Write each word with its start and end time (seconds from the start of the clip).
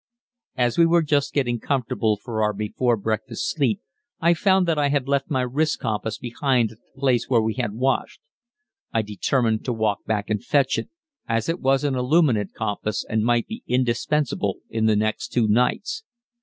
As 0.55 0.79
we 0.79 0.87
were 0.87 1.03
just 1.03 1.31
getting 1.31 1.59
comfortable 1.59 2.17
for 2.17 2.41
our 2.41 2.53
before 2.53 2.97
breakfast 2.97 3.51
sleep 3.51 3.81
I 4.19 4.33
found 4.33 4.67
that 4.67 4.79
I 4.79 4.89
had 4.89 5.07
left 5.07 5.29
my 5.29 5.41
wrist 5.43 5.77
compass 5.79 6.17
behind 6.17 6.71
at 6.71 6.79
the 6.79 6.99
place 6.99 7.29
where 7.29 7.39
we 7.43 7.53
had 7.53 7.73
washed. 7.73 8.19
I 8.91 9.03
determined 9.03 9.63
to 9.65 9.73
walk 9.73 10.03
back 10.05 10.31
and 10.31 10.43
fetch 10.43 10.79
it, 10.79 10.89
as 11.29 11.49
it 11.49 11.59
was 11.59 11.83
an 11.83 11.93
illuminate 11.93 12.55
compass 12.55 13.05
and 13.07 13.23
might 13.23 13.45
be 13.45 13.61
indispensable 13.67 14.61
in 14.71 14.87
the 14.87 14.95
next 14.95 15.27
two 15.27 15.47
nights. 15.47 16.01